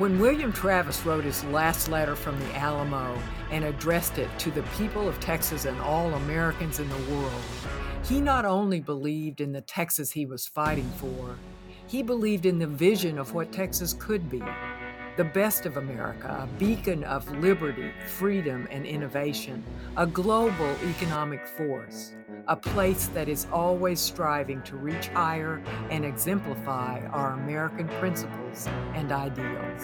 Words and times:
When 0.00 0.18
William 0.18 0.50
Travis 0.50 1.04
wrote 1.04 1.24
his 1.24 1.44
last 1.44 1.90
letter 1.90 2.16
from 2.16 2.40
the 2.40 2.56
Alamo 2.56 3.18
and 3.50 3.66
addressed 3.66 4.16
it 4.16 4.30
to 4.38 4.50
the 4.50 4.62
people 4.78 5.06
of 5.06 5.20
Texas 5.20 5.66
and 5.66 5.78
all 5.78 6.14
Americans 6.14 6.80
in 6.80 6.88
the 6.88 7.12
world, 7.12 7.42
he 8.08 8.18
not 8.18 8.46
only 8.46 8.80
believed 8.80 9.42
in 9.42 9.52
the 9.52 9.60
Texas 9.60 10.10
he 10.10 10.24
was 10.24 10.46
fighting 10.46 10.90
for, 10.96 11.36
he 11.86 12.02
believed 12.02 12.46
in 12.46 12.58
the 12.58 12.66
vision 12.66 13.18
of 13.18 13.34
what 13.34 13.52
Texas 13.52 13.92
could 13.92 14.30
be 14.30 14.42
the 15.16 15.24
best 15.24 15.66
of 15.66 15.76
America, 15.76 16.28
a 16.48 16.58
beacon 16.58 17.04
of 17.04 17.30
liberty, 17.38 17.90
freedom, 18.06 18.68
and 18.70 18.86
innovation, 18.86 19.62
a 19.96 20.06
global 20.06 20.76
economic 20.88 21.44
force, 21.44 22.12
a 22.48 22.56
place 22.56 23.08
that 23.08 23.28
is 23.28 23.46
always 23.52 24.00
striving 24.00 24.62
to 24.62 24.76
reach 24.76 25.08
higher 25.08 25.62
and 25.90 26.04
exemplify 26.04 27.04
our 27.06 27.32
American 27.32 27.88
principles 27.88 28.68
and 28.94 29.10
ideals. 29.12 29.82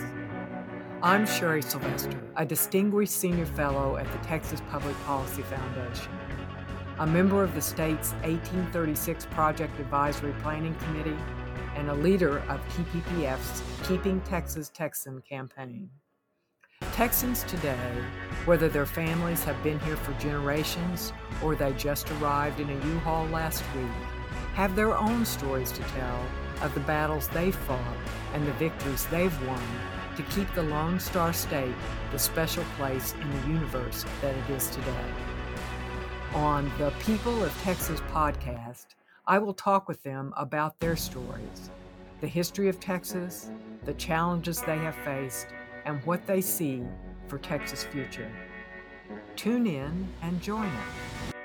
I'm 1.02 1.26
Sherry 1.26 1.62
Sylvester, 1.62 2.20
a 2.36 2.46
distinguished 2.46 3.12
senior 3.12 3.46
fellow 3.46 3.96
at 3.96 4.10
the 4.12 4.18
Texas 4.18 4.62
Public 4.70 4.96
Policy 5.04 5.42
Foundation, 5.42 6.12
a 7.00 7.06
member 7.06 7.42
of 7.42 7.54
the 7.54 7.60
state's 7.60 8.12
1836 8.22 9.26
Project 9.26 9.78
Advisory 9.80 10.34
Planning 10.40 10.74
Committee 10.76 11.16
and 11.74 11.90
a 11.90 11.94
leader 11.94 12.38
of 12.48 12.60
TPPF's 12.68 13.62
Keeping 13.86 14.20
Texas 14.22 14.70
Texan 14.72 15.22
campaign. 15.28 15.90
Texans 16.92 17.42
today, 17.44 18.04
whether 18.44 18.68
their 18.68 18.86
families 18.86 19.42
have 19.44 19.62
been 19.62 19.78
here 19.80 19.96
for 19.96 20.12
generations 20.20 21.12
or 21.42 21.54
they 21.54 21.72
just 21.74 22.10
arrived 22.12 22.60
in 22.60 22.68
a 22.68 22.86
U-Haul 22.86 23.26
last 23.26 23.62
week, 23.74 23.90
have 24.54 24.76
their 24.76 24.96
own 24.96 25.24
stories 25.24 25.72
to 25.72 25.82
tell 25.82 26.24
of 26.62 26.72
the 26.74 26.80
battles 26.80 27.28
they've 27.28 27.54
fought 27.54 27.96
and 28.34 28.46
the 28.46 28.52
victories 28.54 29.06
they've 29.06 29.46
won 29.46 29.62
to 30.16 30.22
keep 30.24 30.52
the 30.54 30.62
Lone 30.62 30.98
Star 30.98 31.32
State 31.32 31.74
the 32.10 32.18
special 32.18 32.64
place 32.76 33.14
in 33.20 33.30
the 33.30 33.48
universe 33.48 34.04
that 34.22 34.34
it 34.34 34.50
is 34.50 34.70
today. 34.70 35.12
On 36.32 36.70
the 36.78 36.90
People 37.00 37.44
of 37.44 37.52
Texas 37.62 38.00
podcast, 38.12 38.86
I 39.28 39.38
will 39.38 39.54
talk 39.54 39.88
with 39.88 40.04
them 40.04 40.32
about 40.36 40.78
their 40.78 40.94
stories, 40.94 41.70
the 42.20 42.28
history 42.28 42.68
of 42.68 42.78
Texas, 42.78 43.50
the 43.84 43.94
challenges 43.94 44.62
they 44.62 44.78
have 44.78 44.94
faced, 44.94 45.48
and 45.84 46.00
what 46.04 46.24
they 46.28 46.40
see 46.40 46.84
for 47.26 47.38
Texas' 47.38 47.82
future. 47.82 48.30
Tune 49.34 49.66
in 49.66 50.06
and 50.22 50.40
join 50.40 50.68
us. 50.68 51.35